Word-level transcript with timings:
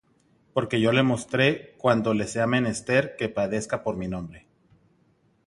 Porque 0.55 0.81
yo 0.81 0.91
le 0.93 1.03
mostraré 1.03 1.75
cuánto 1.77 2.15
le 2.15 2.25
sea 2.25 2.47
menester 2.47 3.15
que 3.17 3.29
padezca 3.29 3.83
por 3.83 3.97
mi 3.97 4.07
nombre. 4.07 4.47